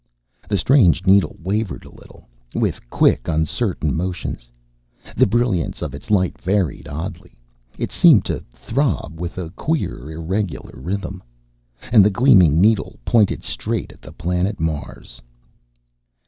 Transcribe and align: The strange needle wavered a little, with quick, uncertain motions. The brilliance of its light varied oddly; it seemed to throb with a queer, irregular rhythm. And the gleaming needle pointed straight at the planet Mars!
The 0.49 0.57
strange 0.57 1.05
needle 1.05 1.35
wavered 1.43 1.85
a 1.85 1.91
little, 1.93 2.27
with 2.55 2.89
quick, 2.89 3.27
uncertain 3.27 3.95
motions. 3.95 4.49
The 5.15 5.27
brilliance 5.27 5.83
of 5.83 5.93
its 5.93 6.09
light 6.09 6.41
varied 6.41 6.87
oddly; 6.87 7.37
it 7.77 7.91
seemed 7.91 8.25
to 8.25 8.43
throb 8.51 9.19
with 9.19 9.37
a 9.37 9.51
queer, 9.51 10.09
irregular 10.09 10.73
rhythm. 10.73 11.21
And 11.91 12.03
the 12.03 12.09
gleaming 12.09 12.59
needle 12.59 12.97
pointed 13.05 13.43
straight 13.43 13.91
at 13.93 14.01
the 14.01 14.11
planet 14.11 14.59
Mars! 14.59 15.21